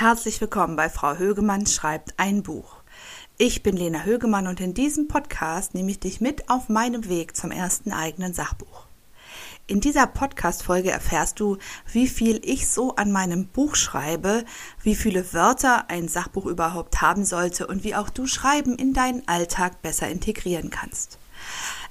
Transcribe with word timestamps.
Herzlich 0.00 0.40
willkommen 0.40 0.76
bei 0.76 0.88
Frau 0.88 1.16
Högemann 1.16 1.66
schreibt 1.66 2.14
ein 2.18 2.44
Buch. 2.44 2.76
Ich 3.36 3.64
bin 3.64 3.76
Lena 3.76 4.04
Högemann 4.04 4.46
und 4.46 4.60
in 4.60 4.72
diesem 4.72 5.08
Podcast 5.08 5.74
nehme 5.74 5.90
ich 5.90 5.98
dich 5.98 6.20
mit 6.20 6.48
auf 6.48 6.68
meinem 6.68 7.08
Weg 7.08 7.34
zum 7.36 7.50
ersten 7.50 7.90
eigenen 7.90 8.32
Sachbuch. 8.32 8.86
In 9.66 9.80
dieser 9.80 10.06
Podcast-Folge 10.06 10.92
erfährst 10.92 11.40
du, 11.40 11.58
wie 11.90 12.06
viel 12.06 12.40
ich 12.44 12.68
so 12.68 12.94
an 12.94 13.10
meinem 13.10 13.48
Buch 13.48 13.74
schreibe, 13.74 14.44
wie 14.84 14.94
viele 14.94 15.32
Wörter 15.32 15.90
ein 15.90 16.06
Sachbuch 16.06 16.46
überhaupt 16.46 17.00
haben 17.00 17.24
sollte 17.24 17.66
und 17.66 17.82
wie 17.82 17.96
auch 17.96 18.08
du 18.08 18.28
Schreiben 18.28 18.76
in 18.76 18.92
deinen 18.92 19.26
Alltag 19.26 19.82
besser 19.82 20.08
integrieren 20.08 20.70
kannst. 20.70 21.18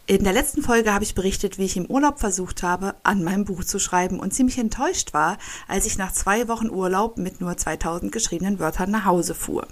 In 0.09 0.23
der 0.23 0.31
letzten 0.31 0.63
Folge 0.63 0.93
habe 0.93 1.03
ich 1.03 1.15
berichtet, 1.15 1.57
wie 1.57 1.65
ich 1.65 1.75
im 1.75 1.85
Urlaub 1.87 2.21
versucht 2.21 2.63
habe, 2.63 2.95
an 3.03 3.25
meinem 3.25 3.43
Buch 3.43 3.65
zu 3.65 3.77
schreiben 3.77 4.21
und 4.21 4.33
ziemlich 4.33 4.57
enttäuscht 4.57 5.13
war, 5.13 5.37
als 5.67 5.85
ich 5.85 5.97
nach 5.97 6.13
zwei 6.13 6.47
Wochen 6.47 6.69
Urlaub 6.69 7.17
mit 7.17 7.41
nur 7.41 7.57
2000 7.57 8.09
geschriebenen 8.09 8.57
Wörtern 8.57 8.89
nach 8.89 9.03
Hause 9.03 9.35
fuhr. 9.35 9.67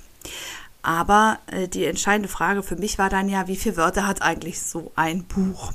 Aber 0.82 1.40
äh, 1.48 1.70
die 1.70 1.86
entscheidende 1.86 2.28
Frage 2.28 2.64
für 2.64 2.76
mich 2.76 2.98
war 2.98 3.10
dann 3.10 3.30
ja, 3.30 3.48
wie 3.48 3.56
viele 3.56 3.78
Wörter 3.78 4.06
hat 4.06 4.24
eigentlich 4.24 4.62
so 4.62 4.92
ein 4.98 5.24
Buch? 5.24 5.72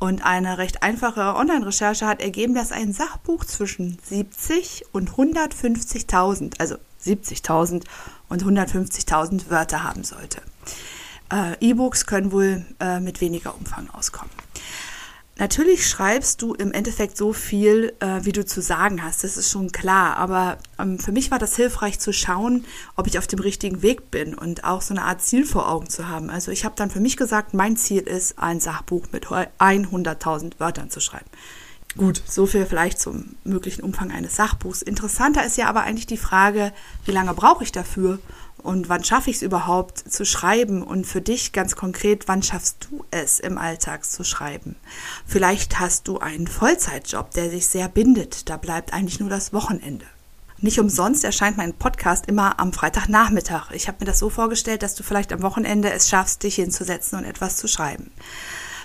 Und 0.00 0.24
eine 0.26 0.58
recht 0.58 0.82
einfache 0.82 1.36
Online-Recherche 1.36 2.04
hat 2.04 2.20
ergeben, 2.20 2.56
dass 2.56 2.72
ein 2.72 2.92
Sachbuch 2.92 3.44
zwischen 3.44 4.00
70 4.02 4.86
und 4.90 5.12
150.000, 5.12 6.58
also 6.58 6.74
70.000 7.04 7.84
und 8.28 8.42
150.000 8.42 9.48
Wörter 9.48 9.84
haben 9.84 10.02
sollte. 10.02 10.42
Äh, 11.32 11.56
E-Books 11.60 12.06
können 12.06 12.30
wohl 12.30 12.64
äh, 12.78 13.00
mit 13.00 13.20
weniger 13.20 13.54
Umfang 13.56 13.88
auskommen. 13.90 14.30
Natürlich 15.38 15.88
schreibst 15.88 16.42
du 16.42 16.52
im 16.52 16.72
Endeffekt 16.72 17.16
so 17.16 17.32
viel, 17.32 17.94
äh, 18.00 18.24
wie 18.24 18.32
du 18.32 18.44
zu 18.44 18.60
sagen 18.60 19.02
hast, 19.02 19.24
das 19.24 19.38
ist 19.38 19.50
schon 19.50 19.72
klar. 19.72 20.18
Aber 20.18 20.58
ähm, 20.78 20.98
für 20.98 21.10
mich 21.10 21.30
war 21.30 21.38
das 21.38 21.56
hilfreich 21.56 21.98
zu 21.98 22.12
schauen, 22.12 22.66
ob 22.96 23.06
ich 23.06 23.18
auf 23.18 23.26
dem 23.26 23.38
richtigen 23.38 23.80
Weg 23.80 24.10
bin 24.10 24.34
und 24.34 24.64
auch 24.64 24.82
so 24.82 24.92
eine 24.92 25.04
Art 25.04 25.22
Ziel 25.22 25.46
vor 25.46 25.70
Augen 25.70 25.88
zu 25.88 26.06
haben. 26.06 26.28
Also 26.28 26.50
ich 26.50 26.66
habe 26.66 26.74
dann 26.76 26.90
für 26.90 27.00
mich 27.00 27.16
gesagt, 27.16 27.54
mein 27.54 27.78
Ziel 27.78 28.02
ist, 28.02 28.38
ein 28.38 28.60
Sachbuch 28.60 29.06
mit 29.10 29.26
100.000 29.26 30.60
Wörtern 30.60 30.90
zu 30.90 31.00
schreiben. 31.00 31.30
Gut, 31.96 32.22
so 32.26 32.46
viel 32.46 32.64
vielleicht 32.64 32.98
zum 33.00 33.36
möglichen 33.44 33.82
Umfang 33.82 34.10
eines 34.10 34.36
Sachbuchs. 34.36 34.80
Interessanter 34.80 35.44
ist 35.44 35.58
ja 35.58 35.68
aber 35.68 35.82
eigentlich 35.82 36.06
die 36.06 36.16
Frage, 36.16 36.72
wie 37.04 37.10
lange 37.10 37.34
brauche 37.34 37.64
ich 37.64 37.72
dafür 37.72 38.18
und 38.62 38.88
wann 38.88 39.04
schaffe 39.04 39.28
ich 39.28 39.36
es 39.36 39.42
überhaupt 39.42 39.98
zu 39.98 40.24
schreiben? 40.24 40.82
Und 40.82 41.06
für 41.06 41.20
dich 41.20 41.52
ganz 41.52 41.76
konkret, 41.76 42.28
wann 42.28 42.42
schaffst 42.42 42.88
du 42.88 43.04
es 43.10 43.40
im 43.40 43.58
Alltag 43.58 44.06
zu 44.06 44.24
schreiben? 44.24 44.76
Vielleicht 45.26 45.80
hast 45.80 46.08
du 46.08 46.18
einen 46.18 46.46
Vollzeitjob, 46.46 47.32
der 47.32 47.50
sich 47.50 47.66
sehr 47.66 47.88
bindet. 47.88 48.48
Da 48.48 48.56
bleibt 48.56 48.94
eigentlich 48.94 49.20
nur 49.20 49.30
das 49.30 49.52
Wochenende. 49.52 50.06
Nicht 50.58 50.78
umsonst 50.78 51.24
erscheint 51.24 51.56
mein 51.56 51.74
Podcast 51.74 52.26
immer 52.26 52.60
am 52.60 52.72
Freitagnachmittag. 52.72 53.72
Ich 53.72 53.88
habe 53.88 53.98
mir 54.00 54.06
das 54.06 54.20
so 54.20 54.30
vorgestellt, 54.30 54.84
dass 54.84 54.94
du 54.94 55.02
vielleicht 55.02 55.32
am 55.32 55.42
Wochenende 55.42 55.92
es 55.92 56.08
schaffst, 56.08 56.44
dich 56.44 56.54
hinzusetzen 56.54 57.18
und 57.18 57.24
etwas 57.24 57.56
zu 57.56 57.66
schreiben. 57.66 58.12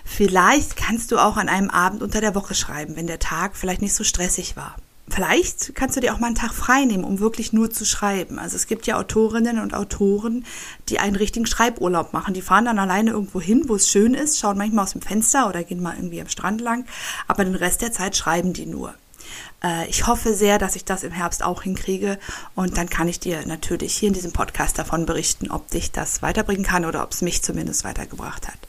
Vielleicht 0.07 0.75
kannst 0.75 1.11
du 1.11 1.19
auch 1.19 1.37
an 1.37 1.49
einem 1.49 1.69
Abend 1.69 2.01
unter 2.01 2.21
der 2.21 2.33
Woche 2.33 2.55
schreiben, 2.55 2.95
wenn 2.95 3.07
der 3.07 3.19
Tag 3.19 3.55
vielleicht 3.55 3.81
nicht 3.81 3.93
so 3.93 4.03
stressig 4.03 4.55
war 4.55 4.75
vielleicht 5.09 5.73
kannst 5.75 5.95
du 5.95 6.01
dir 6.01 6.13
auch 6.13 6.19
mal 6.19 6.27
einen 6.27 6.35
Tag 6.35 6.53
frei 6.53 6.85
nehmen, 6.85 7.03
um 7.03 7.19
wirklich 7.19 7.53
nur 7.53 7.71
zu 7.71 7.85
schreiben. 7.85 8.39
Also 8.39 8.55
es 8.55 8.67
gibt 8.67 8.87
ja 8.87 8.97
Autorinnen 8.97 9.59
und 9.59 9.73
Autoren, 9.73 10.45
die 10.89 10.99
einen 10.99 11.15
richtigen 11.15 11.45
Schreiburlaub 11.45 12.13
machen. 12.13 12.33
Die 12.33 12.41
fahren 12.41 12.65
dann 12.65 12.79
alleine 12.79 13.11
irgendwo 13.11 13.39
hin, 13.39 13.63
wo 13.67 13.75
es 13.75 13.89
schön 13.89 14.13
ist, 14.13 14.39
schauen 14.39 14.57
manchmal 14.57 14.83
aus 14.83 14.91
dem 14.91 15.01
Fenster 15.01 15.47
oder 15.47 15.63
gehen 15.63 15.81
mal 15.81 15.95
irgendwie 15.95 16.21
am 16.21 16.29
Strand 16.29 16.61
lang, 16.61 16.85
aber 17.27 17.45
den 17.45 17.55
Rest 17.55 17.81
der 17.81 17.91
Zeit 17.91 18.15
schreiben 18.15 18.53
die 18.53 18.65
nur. 18.65 18.93
Äh, 19.63 19.87
ich 19.89 20.07
hoffe 20.07 20.33
sehr, 20.33 20.57
dass 20.57 20.75
ich 20.75 20.85
das 20.85 21.03
im 21.03 21.11
Herbst 21.11 21.43
auch 21.43 21.63
hinkriege 21.63 22.19
und 22.55 22.77
dann 22.77 22.89
kann 22.89 23.07
ich 23.07 23.19
dir 23.19 23.45
natürlich 23.45 23.95
hier 23.95 24.09
in 24.09 24.13
diesem 24.13 24.33
Podcast 24.33 24.77
davon 24.77 25.05
berichten, 25.05 25.51
ob 25.51 25.69
dich 25.69 25.91
das 25.91 26.21
weiterbringen 26.21 26.65
kann 26.65 26.85
oder 26.85 27.03
ob 27.03 27.11
es 27.11 27.21
mich 27.21 27.41
zumindest 27.41 27.83
weitergebracht 27.83 28.47
hat. 28.47 28.59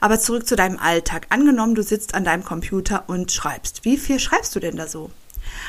Aber 0.00 0.18
zurück 0.20 0.46
zu 0.46 0.56
deinem 0.56 0.78
Alltag. 0.78 1.26
Angenommen, 1.30 1.74
du 1.74 1.82
sitzt 1.82 2.14
an 2.14 2.24
deinem 2.24 2.44
Computer 2.44 3.04
und 3.08 3.32
schreibst. 3.32 3.84
Wie 3.84 3.96
viel 3.96 4.18
schreibst 4.18 4.54
du 4.54 4.60
denn 4.60 4.76
da 4.76 4.86
so? 4.86 5.10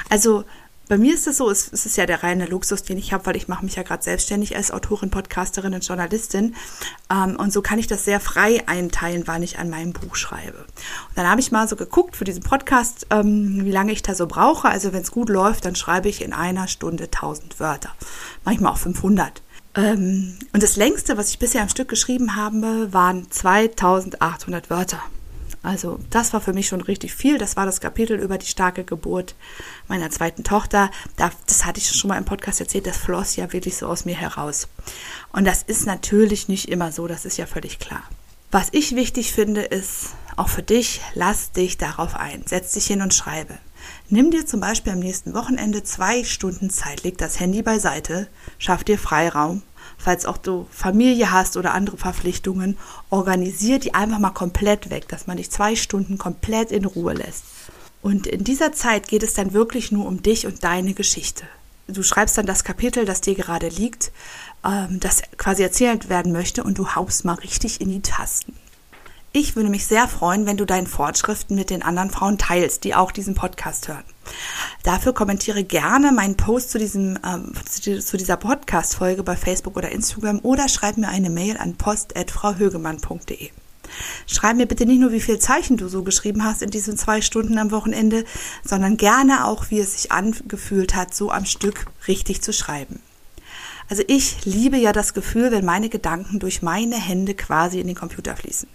Also 0.09 0.45
bei 0.89 0.97
mir 0.97 1.13
ist 1.13 1.27
es 1.27 1.37
so, 1.37 1.51
es, 1.51 1.71
es 1.71 1.85
ist 1.85 1.97
ja 1.97 2.07
der 2.07 2.23
reine 2.23 2.47
Luxus, 2.47 2.81
den 2.81 2.97
ich 2.97 3.13
habe, 3.13 3.27
weil 3.27 3.35
ich 3.35 3.47
mache 3.47 3.63
mich 3.63 3.75
ja 3.75 3.83
gerade 3.83 4.01
selbstständig 4.01 4.55
als 4.55 4.71
Autorin, 4.71 5.11
Podcasterin 5.11 5.75
und 5.75 5.87
Journalistin. 5.87 6.55
Ähm, 7.11 7.35
und 7.35 7.53
so 7.53 7.61
kann 7.61 7.77
ich 7.77 7.85
das 7.85 8.05
sehr 8.05 8.19
frei 8.19 8.67
einteilen, 8.67 9.27
wann 9.27 9.43
ich 9.43 9.59
an 9.59 9.69
meinem 9.69 9.93
Buch 9.93 10.15
schreibe. 10.15 10.57
Und 10.57 11.15
dann 11.15 11.29
habe 11.29 11.41
ich 11.41 11.51
mal 11.51 11.67
so 11.67 11.75
geguckt 11.75 12.15
für 12.15 12.23
diesen 12.23 12.41
Podcast, 12.41 13.05
ähm, 13.11 13.63
wie 13.65 13.71
lange 13.71 13.91
ich 13.91 14.01
da 14.01 14.15
so 14.15 14.25
brauche. 14.25 14.67
Also 14.67 14.91
wenn 14.91 15.03
es 15.03 15.11
gut 15.11 15.29
läuft, 15.29 15.65
dann 15.65 15.75
schreibe 15.75 16.09
ich 16.09 16.23
in 16.23 16.33
einer 16.33 16.67
Stunde 16.67 17.03
1000 17.03 17.59
Wörter. 17.59 17.91
Manchmal 18.43 18.73
auch 18.73 18.77
500. 18.77 19.43
Ähm, 19.79 20.37
und 20.51 20.61
das 20.61 20.75
längste, 20.75 21.17
was 21.17 21.29
ich 21.29 21.39
bisher 21.39 21.61
am 21.61 21.69
Stück 21.69 21.87
geschrieben 21.87 22.35
habe, 22.35 22.91
waren 22.91 23.31
2800 23.31 24.69
Wörter. 24.69 25.01
Also 25.61 25.99
das 26.09 26.33
war 26.33 26.41
für 26.41 26.53
mich 26.53 26.67
schon 26.67 26.81
richtig 26.81 27.13
viel. 27.13 27.37
Das 27.37 27.55
war 27.55 27.65
das 27.65 27.81
Kapitel 27.81 28.17
über 28.17 28.37
die 28.37 28.45
starke 28.45 28.83
Geburt 28.83 29.35
meiner 29.87 30.09
zweiten 30.09 30.43
Tochter. 30.43 30.89
Das 31.17 31.65
hatte 31.65 31.79
ich 31.79 31.91
schon 31.91 32.09
mal 32.09 32.17
im 32.17 32.25
Podcast 32.25 32.59
erzählt. 32.59 32.87
Das 32.87 32.97
floss 32.97 33.35
ja 33.35 33.51
wirklich 33.51 33.77
so 33.77 33.87
aus 33.87 34.05
mir 34.05 34.15
heraus. 34.15 34.67
Und 35.31 35.45
das 35.45 35.63
ist 35.63 35.85
natürlich 35.85 36.47
nicht 36.47 36.69
immer 36.69 36.91
so. 36.91 37.07
Das 37.07 37.25
ist 37.25 37.37
ja 37.37 37.45
völlig 37.45 37.79
klar. 37.79 38.03
Was 38.51 38.69
ich 38.71 38.95
wichtig 38.95 39.31
finde, 39.31 39.61
ist 39.61 40.15
auch 40.35 40.49
für 40.49 40.63
dich, 40.63 41.01
lass 41.13 41.51
dich 41.51 41.77
darauf 41.77 42.15
ein. 42.15 42.43
Setz 42.47 42.71
dich 42.71 42.87
hin 42.87 43.01
und 43.01 43.13
schreibe. 43.13 43.57
Nimm 44.09 44.31
dir 44.31 44.45
zum 44.45 44.59
Beispiel 44.59 44.93
am 44.93 44.99
nächsten 44.99 45.33
Wochenende 45.33 45.83
zwei 45.83 46.23
Stunden 46.23 46.69
Zeit, 46.69 47.03
leg 47.03 47.17
das 47.17 47.39
Handy 47.39 47.61
beiseite, 47.61 48.27
schaff 48.57 48.83
dir 48.83 48.97
Freiraum 48.97 49.61
falls 49.99 50.25
auch 50.25 50.37
du 50.37 50.65
Familie 50.71 51.31
hast 51.31 51.57
oder 51.57 51.73
andere 51.73 51.97
Verpflichtungen, 51.97 52.77
organisier 53.11 53.77
die 53.77 53.93
einfach 53.93 54.17
mal 54.17 54.31
komplett 54.31 54.89
weg, 54.89 55.07
dass 55.09 55.27
man 55.27 55.37
dich 55.37 55.51
zwei 55.51 55.75
Stunden 55.75 56.17
komplett 56.17 56.71
in 56.71 56.85
Ruhe 56.85 57.13
lässt. 57.13 57.43
Und 58.01 58.25
in 58.25 58.43
dieser 58.43 58.71
Zeit 58.71 59.09
geht 59.09 59.23
es 59.23 59.33
dann 59.33 59.53
wirklich 59.53 59.91
nur 59.91 60.07
um 60.07 60.23
dich 60.23 60.47
und 60.47 60.63
deine 60.63 60.93
Geschichte. 60.93 61.43
Du 61.87 62.01
schreibst 62.01 62.37
dann 62.37 62.45
das 62.45 62.63
Kapitel, 62.63 63.05
das 63.05 63.19
dir 63.19 63.35
gerade 63.35 63.67
liegt, 63.67 64.11
ähm, 64.65 64.99
das 64.99 65.21
quasi 65.37 65.63
erzählt 65.63 66.07
werden 66.07 66.31
möchte 66.31 66.63
und 66.63 66.77
du 66.77 66.95
haust 66.95 67.25
mal 67.25 67.33
richtig 67.33 67.81
in 67.81 67.89
die 67.89 68.01
Tasten. 68.01 68.53
Ich 69.31 69.55
würde 69.55 69.69
mich 69.69 69.85
sehr 69.85 70.07
freuen, 70.07 70.47
wenn 70.47 70.57
du 70.57 70.65
deinen 70.65 70.87
Fortschriften 70.87 71.55
mit 71.55 71.69
den 71.69 71.83
anderen 71.83 72.09
Frauen 72.09 72.39
teilst, 72.39 72.83
die 72.83 72.95
auch 72.95 73.11
diesen 73.11 73.35
Podcast 73.35 73.87
hören. 73.87 74.03
Dafür 74.81 75.13
kommentiere 75.13 75.63
gerne 75.63 76.11
meinen 76.11 76.35
Post 76.35 76.71
zu, 76.71 76.79
diesem, 76.79 77.19
ähm, 77.23 77.53
zu 77.63 78.17
dieser 78.17 78.37
Podcast-Folge 78.37 79.21
bei 79.21 79.35
Facebook 79.35 79.77
oder 79.77 79.91
Instagram 79.91 80.39
oder 80.41 80.67
schreib 80.67 80.97
mir 80.97 81.09
eine 81.09 81.29
Mail 81.29 81.57
an 81.57 81.75
post.frauhögemann.de. 81.75 83.51
Schreib 84.25 84.57
mir 84.57 84.65
bitte 84.65 84.87
nicht 84.87 84.99
nur, 84.99 85.11
wie 85.11 85.21
viele 85.21 85.37
Zeichen 85.37 85.77
du 85.77 85.89
so 85.89 86.01
geschrieben 86.03 86.43
hast 86.43 86.63
in 86.63 86.71
diesen 86.71 86.97
zwei 86.97 87.21
Stunden 87.21 87.59
am 87.59 87.69
Wochenende, 87.69 88.25
sondern 88.63 88.97
gerne 88.97 89.45
auch, 89.45 89.69
wie 89.69 89.79
es 89.79 89.93
sich 89.93 90.11
angefühlt 90.11 90.95
hat, 90.95 91.13
so 91.13 91.29
am 91.29 91.45
Stück 91.45 91.85
richtig 92.07 92.41
zu 92.41 92.51
schreiben. 92.51 92.99
Also 93.89 94.03
ich 94.07 94.45
liebe 94.45 94.77
ja 94.77 94.91
das 94.91 95.13
Gefühl, 95.13 95.51
wenn 95.51 95.65
meine 95.65 95.89
Gedanken 95.89 96.39
durch 96.39 96.63
meine 96.63 96.95
Hände 96.95 97.35
quasi 97.35 97.79
in 97.79 97.87
den 97.87 97.95
Computer 97.95 98.35
fließen. 98.35 98.69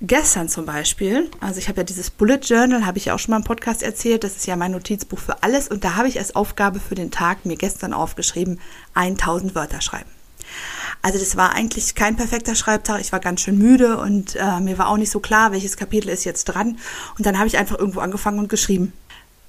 Gestern 0.00 0.48
zum 0.48 0.64
Beispiel, 0.64 1.28
also 1.40 1.58
ich 1.58 1.68
habe 1.68 1.78
ja 1.78 1.84
dieses 1.84 2.10
Bullet 2.10 2.38
Journal, 2.44 2.86
habe 2.86 2.98
ich 2.98 3.06
ja 3.06 3.14
auch 3.14 3.18
schon 3.18 3.32
mal 3.32 3.38
im 3.38 3.44
Podcast 3.44 3.82
erzählt, 3.82 4.22
das 4.22 4.36
ist 4.36 4.46
ja 4.46 4.54
mein 4.54 4.70
Notizbuch 4.70 5.18
für 5.18 5.42
alles 5.42 5.66
und 5.66 5.82
da 5.82 5.96
habe 5.96 6.06
ich 6.06 6.20
als 6.20 6.36
Aufgabe 6.36 6.78
für 6.78 6.94
den 6.94 7.10
Tag 7.10 7.44
mir 7.44 7.56
gestern 7.56 7.92
aufgeschrieben, 7.92 8.60
1000 8.94 9.56
Wörter 9.56 9.80
schreiben. 9.80 10.08
Also 11.02 11.18
das 11.18 11.36
war 11.36 11.52
eigentlich 11.52 11.96
kein 11.96 12.14
perfekter 12.14 12.54
Schreibtag, 12.54 13.00
ich 13.00 13.10
war 13.10 13.18
ganz 13.18 13.40
schön 13.40 13.58
müde 13.58 13.98
und 13.98 14.36
äh, 14.36 14.60
mir 14.60 14.78
war 14.78 14.88
auch 14.88 14.98
nicht 14.98 15.10
so 15.10 15.18
klar, 15.18 15.50
welches 15.50 15.76
Kapitel 15.76 16.10
ist 16.10 16.24
jetzt 16.24 16.44
dran 16.44 16.78
und 17.16 17.26
dann 17.26 17.36
habe 17.36 17.48
ich 17.48 17.58
einfach 17.58 17.76
irgendwo 17.76 17.98
angefangen 17.98 18.38
und 18.38 18.48
geschrieben. 18.48 18.92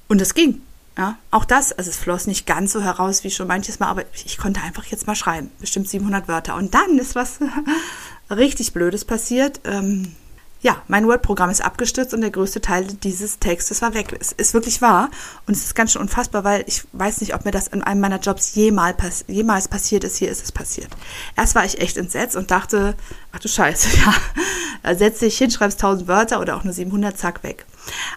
Und 0.07 0.19
es 0.19 0.33
ging. 0.33 0.61
Ja, 0.97 1.17
auch 1.29 1.45
das, 1.45 1.71
also 1.71 1.91
es 1.91 1.97
floss 1.97 2.25
nicht 2.25 2.47
ganz 2.47 2.73
so 2.73 2.81
heraus 2.81 3.23
wie 3.23 3.29
schon 3.29 3.47
manches 3.47 3.79
Mal, 3.79 3.87
aber 3.87 4.03
ich 4.25 4.39
konnte 4.39 4.61
einfach 4.61 4.83
jetzt 4.85 5.05
mal 5.05 5.15
schreiben, 5.15 5.51
bestimmt 5.59 5.87
700 5.87 6.27
Wörter. 6.27 6.55
Und 6.55 6.73
dann 6.73 6.97
ist 6.97 7.15
was 7.15 7.39
richtig 8.31 8.73
Blödes 8.73 9.05
passiert. 9.05 9.61
Ähm, 9.63 10.15
ja, 10.61 10.81
mein 10.87 11.07
Word-Programm 11.07 11.49
ist 11.49 11.63
abgestürzt 11.63 12.13
und 12.13 12.19
der 12.19 12.31
größte 12.31 12.59
Teil 12.59 12.85
dieses 12.85 13.39
Textes 13.39 13.81
war 13.81 13.93
weg. 13.93 14.15
Es 14.19 14.33
ist 14.33 14.53
wirklich 14.53 14.81
wahr 14.81 15.09
und 15.47 15.55
es 15.55 15.63
ist 15.63 15.75
ganz 15.75 15.93
schön 15.93 16.01
unfassbar, 16.01 16.43
weil 16.43 16.65
ich 16.67 16.83
weiß 16.91 17.21
nicht, 17.21 17.33
ob 17.33 17.45
mir 17.45 17.51
das 17.51 17.69
in 17.69 17.81
einem 17.81 18.01
meiner 18.01 18.19
Jobs 18.19 18.55
jemals, 18.55 18.97
pass 18.97 19.25
jemals 19.27 19.69
passiert 19.69 20.03
ist. 20.03 20.17
Hier 20.17 20.29
ist 20.29 20.43
es 20.43 20.51
passiert. 20.51 20.89
Erst 21.37 21.55
war 21.55 21.63
ich 21.63 21.79
echt 21.79 21.95
entsetzt 21.95 22.35
und 22.35 22.51
dachte, 22.51 22.95
ach 23.31 23.39
du 23.39 23.47
Scheiße, 23.47 23.89
ja, 24.83 24.95
setz 24.95 25.19
dich 25.19 25.37
hin, 25.37 25.49
schreibst 25.49 25.79
1000 25.79 26.09
Wörter 26.09 26.41
oder 26.41 26.57
auch 26.57 26.65
nur 26.65 26.73
700, 26.73 27.17
zack, 27.17 27.41
weg. 27.43 27.65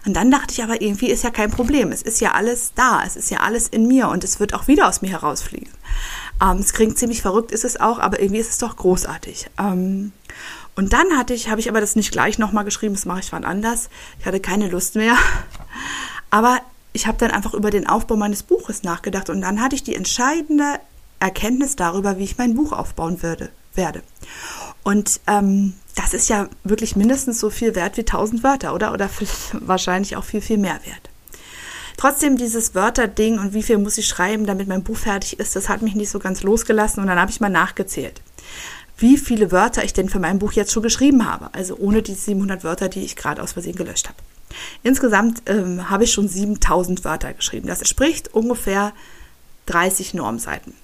Und 0.04 0.14
dann 0.14 0.30
dachte 0.30 0.52
ich 0.52 0.64
aber, 0.64 0.82
irgendwie 0.82 1.10
ist 1.10 1.22
ja 1.22 1.30
kein 1.30 1.50
Problem. 1.50 1.92
Es 1.92 2.02
ist 2.02 2.20
ja 2.20 2.32
alles 2.32 2.72
da, 2.74 3.02
es 3.06 3.14
ist 3.14 3.30
ja 3.30 3.38
alles 3.38 3.68
in 3.68 3.86
mir 3.86 4.08
und 4.08 4.24
es 4.24 4.40
wird 4.40 4.52
auch 4.52 4.66
wieder 4.66 4.88
aus 4.88 5.00
mir 5.00 5.10
herausfliegen. 5.10 5.70
Ähm, 6.42 6.58
es 6.58 6.72
klingt 6.72 6.98
ziemlich 6.98 7.22
verrückt, 7.22 7.52
ist 7.52 7.64
es 7.64 7.78
auch, 7.78 8.00
aber 8.00 8.20
irgendwie 8.20 8.40
ist 8.40 8.50
es 8.50 8.58
doch 8.58 8.76
großartig. 8.76 9.46
Ähm, 9.58 10.12
und 10.74 10.92
dann 10.92 11.16
hatte 11.16 11.34
ich, 11.34 11.48
habe 11.50 11.60
ich 11.60 11.69
aber 11.69 11.80
das 11.80 11.96
nicht 11.96 12.12
gleich 12.12 12.38
nochmal 12.38 12.64
geschrieben, 12.64 12.94
das 12.94 13.04
mache 13.04 13.20
ich 13.20 13.32
wann 13.32 13.44
anders. 13.44 13.90
Ich 14.19 14.26
hatte 14.26 14.40
keine 14.40 14.69
Lust 14.69 14.94
mehr. 14.94 15.16
Aber 16.30 16.60
ich 16.92 17.06
habe 17.06 17.19
dann 17.19 17.30
einfach 17.30 17.54
über 17.54 17.70
den 17.70 17.86
Aufbau 17.86 18.16
meines 18.16 18.42
Buches 18.42 18.82
nachgedacht 18.82 19.30
und 19.30 19.40
dann 19.42 19.60
hatte 19.60 19.74
ich 19.74 19.82
die 19.82 19.94
entscheidende 19.94 20.80
Erkenntnis 21.20 21.76
darüber, 21.76 22.19
wie 22.19 22.24
ich 22.24 22.38
mein 22.38 22.54
Buch 22.54 22.72
aufbauen 22.72 23.22
würde, 23.22 23.50
werde. 23.74 24.02
Und 24.82 25.20
ähm, 25.26 25.74
das 25.94 26.14
ist 26.14 26.28
ja 26.28 26.48
wirklich 26.64 26.96
mindestens 26.96 27.38
so 27.38 27.50
viel 27.50 27.74
wert 27.74 27.96
wie 27.96 28.02
1000 28.02 28.42
Wörter, 28.42 28.74
oder? 28.74 28.92
Oder 28.92 29.08
wahrscheinlich 29.52 30.16
auch 30.16 30.24
viel, 30.24 30.40
viel 30.40 30.58
mehr 30.58 30.80
wert. 30.84 31.10
Trotzdem 31.96 32.36
dieses 32.36 32.74
Wörterding 32.74 33.38
und 33.38 33.54
wie 33.54 33.62
viel 33.62 33.78
muss 33.78 33.98
ich 33.98 34.08
schreiben, 34.08 34.46
damit 34.46 34.66
mein 34.66 34.82
Buch 34.82 34.96
fertig 34.96 35.38
ist, 35.38 35.54
das 35.54 35.69
hat 35.69 35.82
mich 35.82 35.94
nicht 35.94 36.10
so 36.10 36.19
ganz 36.19 36.42
losgelassen 36.42 37.00
und 37.00 37.06
dann 37.06 37.20
habe 37.20 37.30
ich 37.30 37.40
mal 37.40 37.50
nachgezählt, 37.50 38.22
wie 39.02 39.19
viele 39.19 39.52
Wörter 39.52 39.84
ich 39.84 39.93
denn 39.93 40.08
für 40.08 40.20
mein 40.20 40.38
Buch 40.38 40.52
jetzt 40.52 40.72
schon 40.72 40.82
geschrieben 40.82 41.31
habe. 41.31 41.50
Also 41.52 41.76
ohne 41.76 42.02
die 42.02 42.14
700 42.14 42.64
Wörter, 42.64 42.88
die 42.88 43.00
ich 43.02 43.16
gerade 43.16 43.43
aus 43.43 43.52
Versehen 43.52 43.76
gelöscht 43.76 44.08
habe. 44.08 44.19
Insgesamt 44.82 45.43
ähm, 45.46 45.90
habe 45.90 46.04
ich 46.04 46.12
schon 46.12 46.28
7000 46.28 47.04
Wörter 47.04 47.32
geschrieben. 47.32 47.69
Das 47.69 47.81
entspricht 47.81 48.32
ungefähr 48.32 48.93
30 49.66 50.14
Normseiten. 50.14 50.75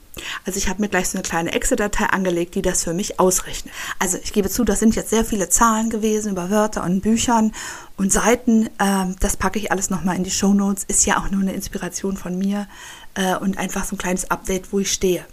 Also 0.44 0.58
ich 0.58 0.68
habe 0.68 0.80
mir 0.80 0.88
gleich 0.88 1.08
so 1.08 1.16
eine 1.16 1.22
kleine 1.22 1.52
Excel-Datei 1.52 2.06
angelegt, 2.06 2.56
die 2.56 2.62
das 2.62 2.84
für 2.84 2.94
mich 2.94 3.20
ausrechnet. 3.20 3.72
Also 4.00 4.18
ich 4.22 4.32
gebe 4.32 4.50
zu, 4.50 4.64
das 4.64 4.80
sind 4.80 4.96
jetzt 4.96 5.10
sehr 5.10 5.24
viele 5.24 5.48
Zahlen 5.48 5.90
gewesen 5.90 6.32
über 6.32 6.50
Wörter 6.50 6.82
und 6.84 7.02
Büchern 7.02 7.52
und 7.96 8.12
Seiten. 8.12 8.68
Ähm, 8.80 9.16
das 9.20 9.36
packe 9.36 9.58
ich 9.58 9.70
alles 9.70 9.90
nochmal 9.90 10.16
in 10.16 10.24
die 10.24 10.30
Show 10.30 10.54
Notes. 10.54 10.84
Ist 10.84 11.06
ja 11.06 11.18
auch 11.18 11.30
nur 11.30 11.42
eine 11.42 11.52
Inspiration 11.52 12.16
von 12.16 12.36
mir 12.36 12.66
äh, 13.14 13.36
und 13.36 13.58
einfach 13.58 13.84
so 13.84 13.94
ein 13.94 13.98
kleines 13.98 14.30
Update, 14.30 14.72
wo 14.72 14.80
ich 14.80 14.92
stehe. 14.92 15.24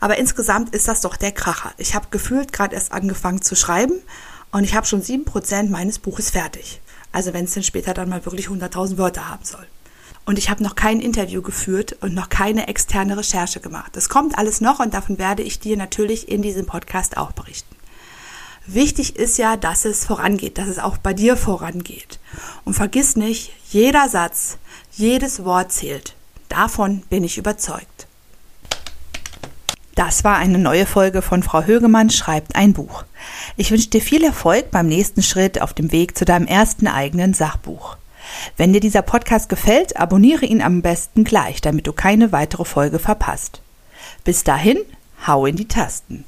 Aber 0.00 0.18
insgesamt 0.18 0.74
ist 0.74 0.88
das 0.88 1.00
doch 1.00 1.16
der 1.16 1.32
Kracher. 1.32 1.72
Ich 1.78 1.94
habe 1.94 2.08
gefühlt 2.10 2.52
gerade 2.52 2.74
erst 2.74 2.92
angefangen 2.92 3.42
zu 3.42 3.54
schreiben 3.54 3.94
und 4.52 4.64
ich 4.64 4.74
habe 4.74 4.86
schon 4.86 5.02
sieben 5.02 5.24
Prozent 5.24 5.70
meines 5.70 5.98
Buches 5.98 6.30
fertig. 6.30 6.80
Also 7.12 7.32
wenn 7.32 7.44
es 7.44 7.52
denn 7.52 7.62
später 7.62 7.94
dann 7.94 8.08
mal 8.08 8.24
wirklich 8.24 8.48
100.000 8.48 8.98
Wörter 8.98 9.28
haben 9.28 9.44
soll. 9.44 9.66
Und 10.26 10.38
ich 10.38 10.50
habe 10.50 10.62
noch 10.62 10.74
kein 10.74 11.00
Interview 11.00 11.40
geführt 11.40 11.96
und 12.00 12.12
noch 12.12 12.28
keine 12.28 12.66
externe 12.66 13.16
Recherche 13.16 13.60
gemacht. 13.60 13.94
Das 13.94 14.08
kommt 14.08 14.36
alles 14.36 14.60
noch 14.60 14.80
und 14.80 14.92
davon 14.92 15.18
werde 15.18 15.42
ich 15.42 15.60
dir 15.60 15.76
natürlich 15.76 16.28
in 16.28 16.42
diesem 16.42 16.66
Podcast 16.66 17.16
auch 17.16 17.32
berichten. 17.32 17.76
Wichtig 18.66 19.14
ist 19.14 19.38
ja, 19.38 19.56
dass 19.56 19.84
es 19.84 20.04
vorangeht, 20.04 20.58
dass 20.58 20.66
es 20.66 20.80
auch 20.80 20.98
bei 20.98 21.14
dir 21.14 21.36
vorangeht. 21.36 22.18
Und 22.64 22.74
vergiss 22.74 23.14
nicht, 23.14 23.52
jeder 23.70 24.08
Satz, 24.08 24.58
jedes 24.90 25.44
Wort 25.44 25.70
zählt. 25.70 26.16
Davon 26.48 27.02
bin 27.02 27.22
ich 27.22 27.38
überzeugt. 27.38 28.05
Das 29.96 30.24
war 30.24 30.36
eine 30.36 30.58
neue 30.58 30.84
Folge 30.84 31.22
von 31.22 31.42
Frau 31.42 31.62
Högemann 31.62 32.10
schreibt 32.10 32.54
ein 32.54 32.74
Buch. 32.74 33.04
Ich 33.56 33.70
wünsche 33.70 33.88
dir 33.88 34.02
viel 34.02 34.22
Erfolg 34.22 34.70
beim 34.70 34.88
nächsten 34.88 35.22
Schritt 35.22 35.62
auf 35.62 35.72
dem 35.72 35.90
Weg 35.90 36.18
zu 36.18 36.26
deinem 36.26 36.46
ersten 36.46 36.86
eigenen 36.86 37.32
Sachbuch. 37.32 37.96
Wenn 38.58 38.74
dir 38.74 38.80
dieser 38.80 39.00
Podcast 39.00 39.48
gefällt, 39.48 39.96
abonniere 39.96 40.44
ihn 40.44 40.60
am 40.60 40.82
besten 40.82 41.24
gleich, 41.24 41.62
damit 41.62 41.86
du 41.86 41.94
keine 41.94 42.30
weitere 42.30 42.66
Folge 42.66 42.98
verpasst. 42.98 43.62
Bis 44.22 44.44
dahin, 44.44 44.76
hau 45.26 45.46
in 45.46 45.56
die 45.56 45.66
Tasten. 45.66 46.26